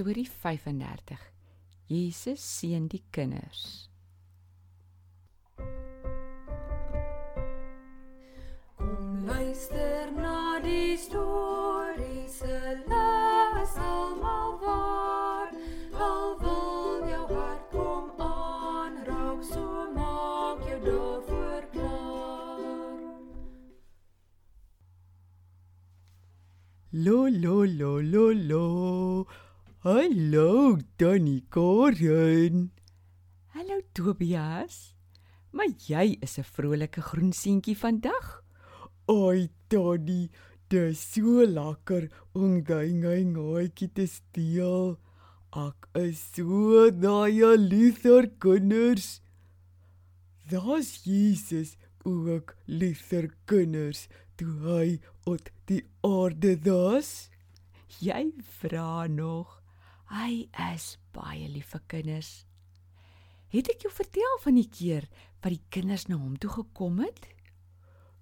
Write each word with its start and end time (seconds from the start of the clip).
Storie 0.00 0.24
35. 0.24 1.18
Jesus 1.86 2.40
seën 2.40 2.86
die 2.88 3.02
kinders. 3.12 3.90
Kom 8.78 9.26
luister 9.26 10.08
na 10.16 10.56
die 10.64 10.96
storie 10.96 12.24
se 12.32 12.62
les 12.88 13.76
almal 13.90 14.56
waar. 14.64 15.52
Al 16.08 16.32
wil 16.46 17.04
jou 17.10 17.28
hart 17.34 17.68
kom 17.76 18.08
aanraak, 18.30 19.44
so 19.52 19.84
maak 19.98 20.64
jou 20.70 20.80
daarvoor 20.88 21.68
klaar. 21.76 23.12
Lo 27.04 27.20
lo 27.28 27.56
lo 27.68 27.94
lo 28.00 28.26
lo. 28.32 28.66
Hallo, 29.82 30.76
Danny 30.98 31.42
Karen. 31.48 32.70
Hallo 33.54 33.80
Tobias. 33.94 34.94
Maar 35.52 35.72
jy 35.88 36.18
is 36.20 36.36
'n 36.36 36.44
vrolike 36.44 37.00
groen 37.00 37.32
seentjie 37.32 37.76
vandag. 37.76 38.44
Oi, 39.08 39.48
Danny, 39.68 40.28
dis 40.68 41.00
so 41.00 41.46
lekker 41.46 42.10
om 42.34 42.60
daai 42.62 42.92
ngai 42.92 43.24
ngaatjie 43.24 43.88
te 43.94 44.06
steel. 44.06 44.98
Ek 45.56 45.88
is 45.94 46.20
so 46.34 46.90
daai 46.90 47.56
lieser 47.56 48.28
kinders. 48.38 49.22
Daar's 50.50 51.04
Jesus 51.04 51.78
ook 52.04 52.54
lieser 52.66 53.32
kinders 53.46 54.08
toe 54.36 54.52
hy 54.60 55.00
op 55.24 55.48
die 55.64 55.84
aarde 56.04 56.58
was. 56.68 57.30
Jy 57.98 58.32
vra 58.60 59.06
nog. 59.06 59.59
Hy 60.10 60.48
is 60.74 60.96
baie 61.14 61.46
lief 61.46 61.68
vir 61.70 61.82
kinders. 61.86 62.30
Het 63.54 63.68
ek 63.70 63.84
jou 63.86 63.90
vertel 63.94 64.38
van 64.42 64.56
die 64.58 64.66
keer 64.66 65.04
wat 65.38 65.52
die 65.54 65.62
kinders 65.70 66.08
na 66.08 66.16
hom 66.18 66.32
toe 66.42 66.50
gekom 66.50 66.98
het? 66.98 67.28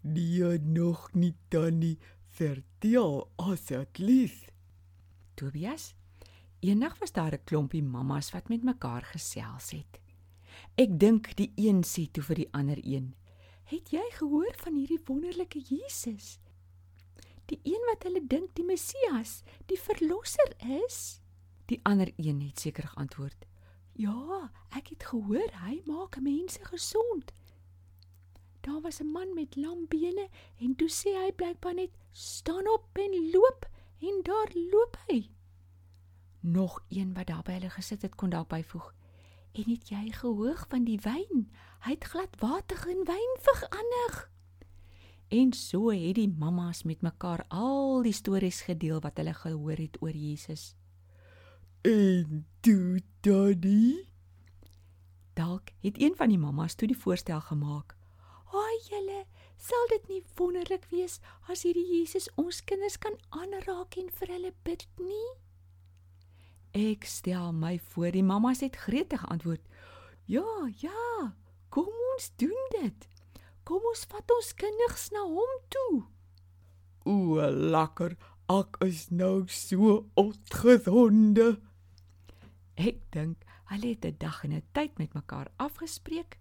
Nee, 0.05 0.59
nog 0.61 1.07
nie 1.17 1.33
Danny. 1.49 1.95
Vertel 2.37 3.31
asseblief. 3.41 4.51
Tobias, 5.41 5.95
eendag 6.61 6.99
was 7.01 7.13
daar 7.17 7.33
'n 7.33 7.45
klompie 7.45 7.83
mammas 7.83 8.33
wat 8.33 8.49
met 8.49 8.63
mekaar 8.63 9.03
gesels 9.03 9.71
het. 9.71 10.01
Ek 10.77 11.01
dink 11.01 11.37
die 11.37 11.53
een 11.57 11.83
sê 11.85 12.05
toe 12.13 12.23
vir 12.23 12.37
die 12.37 12.53
ander 12.53 12.79
een: 12.85 13.15
"Het 13.65 13.91
jy 13.91 14.05
gehoor 14.13 14.55
van 14.57 14.75
hierdie 14.75 15.01
wonderlike 15.07 15.59
Jesus? 15.59 16.39
Die 17.47 17.61
een 17.63 17.83
wat 17.89 18.03
hulle 18.03 18.27
dink 18.27 18.55
die 18.55 18.65
Messias, 18.65 19.43
die 19.67 19.81
verlosser 19.81 20.53
is?" 20.85 21.21
Die 21.69 21.81
ander 21.83 22.13
een 22.17 22.41
het 22.41 22.61
seker 22.61 22.89
geantwoord: 22.89 23.47
"Ja, 23.93 24.51
ek 24.69 24.89
het 24.89 25.05
gehoor 25.05 25.51
hy 25.65 25.81
maak 25.85 26.21
mense 26.21 26.65
gesond." 26.65 27.33
Daar 28.61 28.81
was 28.81 29.01
'n 29.01 29.13
man 29.13 29.35
met 29.35 29.57
lam 29.57 29.87
bene 29.89 30.29
en 30.59 30.77
toe 30.77 30.89
sê 30.89 31.11
hy 31.23 31.33
blykbaar 31.33 31.75
net: 31.75 31.91
"Staan 32.13 32.69
op 32.69 32.89
en 32.93 33.31
loop." 33.33 33.69
En 33.99 34.21
daar 34.23 34.51
loop 34.71 34.99
hy. 35.07 35.31
Nog 36.41 36.85
een 36.89 37.15
wat 37.15 37.27
daar 37.27 37.43
by 37.43 37.53
hulle 37.53 37.71
gesit 37.71 38.03
het 38.03 38.15
kon 38.15 38.31
dalk 38.31 38.49
byvoeg. 38.49 38.95
En 39.53 39.65
het 39.67 39.89
jy 39.89 40.11
gehoor 40.15 40.65
van 40.69 40.85
die 40.85 40.99
wyn? 41.03 41.49
Hy 41.83 41.97
het 41.97 42.05
glad 42.05 42.37
water 42.39 42.89
in 42.89 43.03
wyn 43.05 43.33
verander. 43.43 44.29
En 45.29 45.53
so 45.53 45.91
het 45.91 46.15
die 46.15 46.29
mammas 46.29 46.83
met 46.83 47.03
mekaar 47.03 47.45
al 47.49 48.03
die 48.03 48.13
stories 48.13 48.61
gedeel 48.61 49.01
wat 49.01 49.17
hulle 49.17 49.35
gehoor 49.35 49.77
het 49.77 50.03
oor 50.03 50.15
Jesus. 50.15 50.75
En 51.89 52.47
toe 52.61 53.01
Danny 53.21 54.09
Dalk 55.33 55.69
het 55.81 56.01
een 56.01 56.17
van 56.17 56.29
die 56.29 56.39
mammas 56.39 56.75
toe 56.75 56.89
die 56.89 56.99
voorstel 56.99 57.41
gemaak. 57.41 57.97
"Haai 58.45 58.79
julle, 58.89 59.25
sal 59.57 59.87
dit 59.89 60.09
nie 60.09 60.23
wonderlik 60.35 60.85
wees 60.91 61.21
as 61.49 61.63
hierdie 61.63 61.87
Jesus 61.99 62.29
ons 62.35 62.65
kinders 62.65 62.99
kan 62.99 63.17
aanraak 63.29 63.97
en 63.97 64.11
vir 64.11 64.29
hulle 64.29 64.53
bid 64.63 64.87
nie?" 64.97 65.31
Ek 66.91 67.05
stel 67.05 67.53
my 67.53 67.79
voor 67.79 68.11
die 68.11 68.23
mammas 68.23 68.61
het 68.61 68.77
gretig 68.77 69.21
geantwoord. 69.21 69.65
"Ja, 70.25 70.71
ja, 70.77 71.35
kom 71.69 71.89
ons 72.15 72.31
doen 72.37 72.69
dit. 72.81 73.09
Kom 73.65 73.81
ons 73.83 74.05
vat 74.05 74.31
ons 74.31 74.55
kinders 74.55 75.11
na 75.11 75.23
hom 75.25 75.61
toe." 75.69 76.05
O, 77.05 77.41
lekker. 77.51 78.17
Ek 78.49 78.77
is 78.81 79.09
nou 79.09 79.45
so 79.47 80.11
opgewonde. 80.15 81.68
Ek 82.79 83.01
dink 83.11 83.43
hulle 83.73 83.89
het 83.93 84.05
'n 84.07 84.17
dag 84.19 84.45
en 84.45 84.53
'n 84.53 84.63
tyd 84.73 84.99
met 84.99 85.15
mekaar 85.15 85.49
afgespreek. 85.57 86.39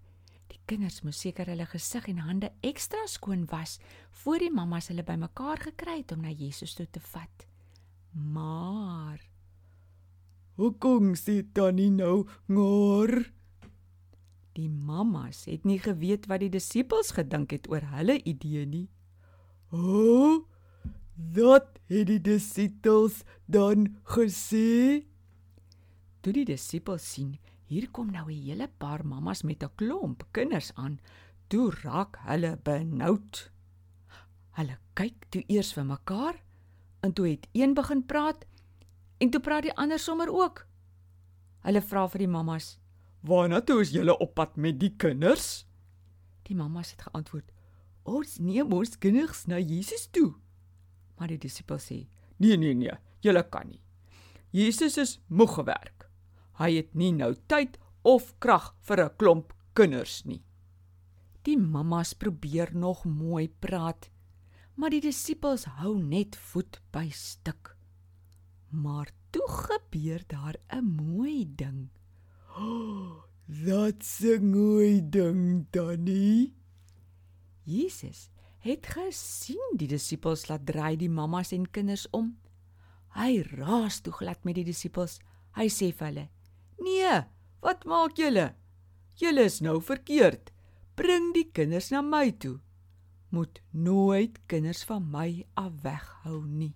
Die 0.48 0.60
kinders 0.66 1.02
moes 1.02 1.20
seker 1.20 1.46
hulle 1.46 1.66
gesig 1.66 2.08
en 2.08 2.18
hande 2.18 2.52
ekstra 2.62 3.06
skoon 3.06 3.46
was 3.46 3.80
voor 4.12 4.40
die 4.40 4.52
mammas 4.52 4.88
hulle 4.88 5.04
bymekaar 5.04 5.58
gekry 5.58 5.98
het 5.98 6.12
om 6.12 6.22
na 6.22 6.30
Jesus 6.30 6.74
toe 6.74 6.88
te 6.92 7.00
vat. 7.00 7.48
Maar 8.14 9.20
Hoekom 10.56 11.16
sê 11.16 11.44
Tannie 11.54 11.90
nou 11.92 12.28
ngor? 12.48 13.32
die 14.58 14.70
mammas 14.70 15.46
het 15.46 15.66
nie 15.70 15.78
geweet 15.80 16.26
wat 16.32 16.42
die 16.42 16.50
disippels 16.50 17.14
gedink 17.18 17.54
het 17.54 17.70
oor 17.70 17.86
hulle 17.94 18.18
idee 18.26 18.66
nie. 18.66 18.88
O, 19.70 19.78
oh, 19.78 20.46
dat 21.14 21.78
het 21.92 22.08
die 22.10 22.22
disippels 22.22 23.24
dan 23.46 23.88
gesê? 24.16 25.06
Toe 26.28 26.34
die 26.36 26.44
disippels 26.44 27.06
sien, 27.08 27.38
hier 27.72 27.86
kom 27.96 28.10
nou 28.12 28.26
'n 28.28 28.42
hele 28.44 28.68
paar 28.68 29.06
mammas 29.08 29.44
met 29.44 29.64
'n 29.64 29.72
klomp 29.80 30.26
kinders 30.34 30.74
aan, 30.76 31.00
toe 31.48 31.72
raak 31.72 32.18
hulle 32.28 32.58
benoud. 32.64 33.52
Hulle 34.58 34.78
kyk 34.94 35.16
toe 35.30 35.44
eers 35.48 35.72
vir 35.74 35.86
mekaar 35.86 36.44
en 37.00 37.14
toe 37.14 37.28
het 37.28 37.48
een 37.54 37.74
begin 37.74 38.06
praat 38.06 38.46
en 39.20 39.30
toe 39.30 39.40
praat 39.40 39.64
die 39.64 39.78
ander 39.78 40.00
sommer 40.00 40.28
ook. 40.28 40.68
Hulle 41.64 41.82
vra 41.82 42.08
vir 42.08 42.20
die 42.20 42.28
mammas: 42.28 42.78
Waarna 43.22 43.62
toe 43.62 43.82
is 43.82 43.92
julle 43.92 44.18
op 44.20 44.34
pad 44.34 44.58
met 44.58 44.80
die 44.80 44.96
kinders? 44.98 45.66
Die 46.44 46.56
mammas 46.56 46.92
het 46.92 47.02
geantwoord: 47.02 47.52
"Ons 48.04 48.38
neem 48.38 48.74
ons 48.74 48.98
kinders 48.98 49.46
na 49.46 49.60
Jesus 49.60 50.08
toe." 50.12 50.34
Maar 51.18 51.28
die 51.28 51.38
disippels 51.38 51.86
sê: 51.86 52.08
Nee, 52.38 52.58
nee, 52.58 52.74
nee, 52.74 52.92
julle 53.22 53.50
kan 53.50 53.68
nie. 53.68 53.82
Jesus 54.52 54.98
is 54.98 55.20
moeg 55.28 55.54
gewerk. 55.54 56.07
Hy 56.58 56.74
het 56.76 56.96
nie 56.98 57.12
nou 57.14 57.34
tyd 57.48 57.78
of 58.02 58.34
krag 58.40 58.74
vir 58.82 59.04
'n 59.04 59.16
klomp 59.18 59.54
kinders 59.74 60.26
nie. 60.26 60.44
Die 61.44 61.58
mammas 61.58 62.14
probeer 62.14 62.76
nog 62.76 63.06
mooi 63.06 63.48
praat, 63.48 64.10
maar 64.76 64.90
die 64.90 65.02
disippels 65.02 65.66
hou 65.80 65.98
net 66.02 66.36
voet 66.36 66.82
by 66.92 67.10
stuk. 67.10 67.78
Maar 68.72 69.08
toe 69.32 69.48
gebeur 69.48 70.24
daar 70.28 70.56
'n 70.74 70.84
mooi 70.84 71.46
ding. 71.56 71.90
That's 73.66 74.22
'n 74.24 74.52
mooi 74.52 75.02
ding, 75.10 75.68
Danny. 75.72 76.54
Jesus 77.64 78.30
het 78.60 78.88
gesien 78.88 79.78
die 79.78 79.88
disippels 79.88 80.48
laat 80.48 80.66
draai 80.66 80.98
die 80.98 81.10
mammas 81.10 81.52
en 81.52 81.70
kinders 81.72 82.08
om. 82.12 82.38
Hy 83.16 83.42
raas 83.42 84.02
toe 84.02 84.14
glad 84.14 84.44
met 84.44 84.56
die 84.56 84.66
disippels. 84.66 85.20
Hy 85.56 85.68
sê 85.70 85.94
vir 85.94 86.08
hulle: 86.08 86.26
Nee, 86.84 87.22
wat 87.62 87.86
maak 87.86 88.18
julle? 88.18 88.52
Julle 89.18 89.48
is 89.50 89.62
nou 89.66 89.80
verkeerd. 89.82 90.52
Bring 90.98 91.32
die 91.34 91.48
kinders 91.54 91.90
na 91.94 92.02
my 92.02 92.32
toe. 92.42 92.58
Moet 93.34 93.62
nooit 93.72 94.38
kinders 94.48 94.84
van 94.88 95.08
my 95.12 95.46
af 95.60 95.74
weghou 95.84 96.42
nie. 96.46 96.76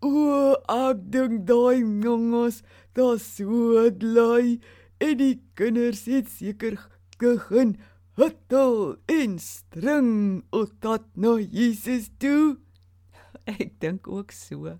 O, 0.00 0.54
ek 0.72 1.02
dink 1.12 1.42
daai 1.48 1.84
jonges, 2.02 2.62
daar's 2.96 3.26
so 3.36 3.90
lui 4.00 4.60
en 5.00 5.18
die 5.20 5.36
kinders 5.58 6.06
het 6.08 6.30
seker 6.32 6.78
begin 7.20 7.74
hutel 8.16 8.96
en 9.12 9.38
string 9.38 10.42
op 10.56 10.72
dat 10.80 11.04
na 11.14 11.36
Jesus 11.40 12.08
toe. 12.18 12.56
Ek 13.44 13.76
dink 13.80 14.08
ook 14.08 14.32
so. 14.32 14.78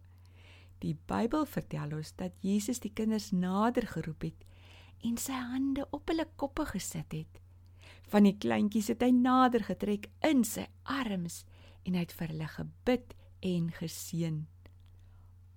Die 0.80 0.96
Bybel 1.06 1.44
vertel 1.44 1.92
ons 1.96 2.14
dat 2.16 2.32
Jesus 2.40 2.80
die 2.80 2.92
kinders 2.96 3.30
nader 3.36 3.84
geroep 3.90 4.24
het 4.30 4.46
en 5.04 5.16
sy 5.20 5.36
hande 5.36 5.84
op 5.96 6.08
hulle 6.08 6.26
koppe 6.40 6.64
gesit 6.72 7.12
het. 7.12 7.40
Van 8.10 8.26
die 8.26 8.36
kleintjies 8.40 8.88
het 8.92 9.04
hy 9.04 9.10
nader 9.14 9.64
getrek 9.68 10.08
in 10.26 10.42
sy 10.44 10.66
arms 10.88 11.44
en 11.84 11.96
hy 11.96 12.04
het 12.04 12.14
vir 12.16 12.32
hulle 12.32 12.48
gebid 12.54 13.14
en 13.50 13.68
geseën. 13.76 14.40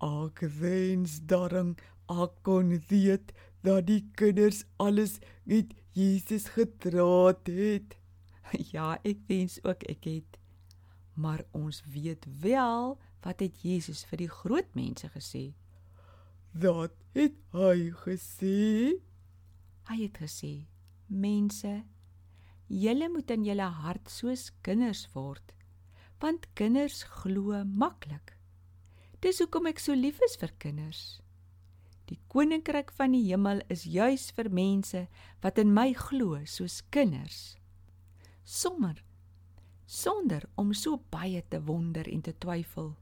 Ek 0.04 0.44
wens 0.60 1.18
darm 1.32 1.74
ek 2.12 2.36
kon 2.44 2.76
weet 2.90 3.32
dat 3.64 3.88
die 3.88 4.04
kinders 4.20 4.66
alles 4.84 5.20
met 5.48 5.72
Jesus 5.96 6.52
gedraat 6.58 7.48
het. 7.48 7.96
Ja, 8.74 9.00
ek 9.08 9.24
wens 9.30 9.56
ook 9.64 9.86
ek 9.90 10.04
het. 10.06 10.38
Maar 11.16 11.46
ons 11.56 11.80
weet 11.90 12.28
wel 12.44 12.98
wat 13.24 13.40
het 13.40 13.64
Jesus 13.64 14.04
vir 14.10 14.24
die 14.26 14.30
groot 14.32 14.70
mense 14.76 15.08
gesê? 15.14 15.54
Wat 16.54 16.94
het 17.16 17.40
hy 17.56 17.90
gesê? 18.04 19.00
Hy 19.90 19.98
het 20.04 20.20
gesê: 20.22 20.68
"Mense, 21.08 21.84
julle 22.68 23.10
moet 23.10 23.32
in 23.32 23.44
julle 23.44 23.70
hart 23.84 24.10
soos 24.10 24.52
kinders 24.62 25.08
word, 25.14 25.54
want 26.20 26.48
kinders 26.54 27.04
glo 27.04 27.64
maklik. 27.66 28.38
Dis 29.22 29.40
hoekom 29.40 29.68
ek 29.68 29.80
so 29.80 29.94
lief 29.94 30.20
is 30.22 30.38
vir 30.38 30.52
kinders." 30.60 31.22
Die 32.12 32.20
koninkryk 32.28 32.92
van 32.92 33.14
die 33.16 33.24
hemel 33.30 33.62
is 33.72 33.86
juis 33.88 34.32
vir 34.36 34.50
mense 34.50 35.08
wat 35.42 35.58
in 35.58 35.74
my 35.74 35.94
glo 35.94 36.44
soos 36.46 36.82
kinders. 36.92 37.58
Sommer 38.44 39.04
sonder 39.86 40.44
om 40.56 40.74
so 40.74 41.00
baie 41.10 41.44
te 41.50 41.62
wonder 41.64 42.08
en 42.10 42.22
te 42.22 42.34
twyfel. 42.38 42.94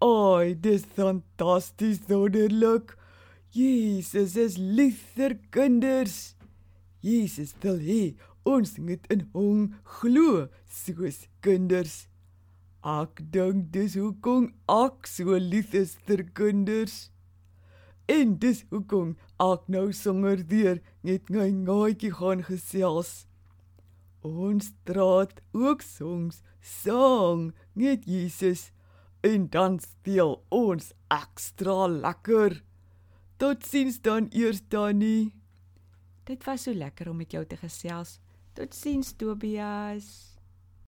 Ai, 0.00 0.54
dis 0.54 0.86
fantasties 0.96 1.98
wonderlik. 2.08 2.94
Jesus 3.52 4.36
is 4.36 4.56
lief 4.56 5.02
vir 5.12 5.34
kinders. 5.52 6.36
Jesus 7.04 7.52
wil 7.60 7.76
hê 7.84 8.14
ons 8.48 8.72
moet 8.80 9.04
in 9.12 9.26
hom 9.34 9.66
glo 9.98 10.46
soos 10.72 11.20
kinders. 11.44 12.06
Ek 12.80 13.20
dink 13.36 13.68
dis 13.76 13.98
hoekom 14.00 14.48
ek 14.72 15.04
so 15.04 15.36
lief 15.36 15.76
is 15.76 15.98
vir 16.08 16.24
kinders. 16.32 17.10
En 18.08 18.38
dis 18.40 18.64
hoekom 18.72 19.18
ek 19.36 19.68
nou 19.68 19.90
songer 19.92 20.48
weer 20.48 20.80
net 21.04 21.28
my 21.28 21.50
gaatjie 21.68 22.14
gaan 22.16 22.48
gesels. 22.48 23.26
Ons 24.24 24.72
draat 24.88 25.44
ook 25.52 25.84
songs 25.84 26.40
sang 26.64 27.50
met 27.76 28.08
Jesus 28.08 28.70
en 29.20 29.48
dan 29.48 29.78
speel 29.80 30.38
ons 30.48 30.92
ekstra 31.08 31.86
lekker. 31.88 32.62
Totsiens 33.36 34.00
dan 34.00 34.28
eers 34.32 34.62
Tannie. 34.68 35.32
Dit 36.24 36.44
was 36.44 36.62
so 36.62 36.74
lekker 36.74 37.10
om 37.10 37.16
met 37.16 37.32
jou 37.32 37.44
te 37.46 37.56
gesels. 37.56 38.18
Totsiens 38.52 39.12
Tobias. 39.16 40.29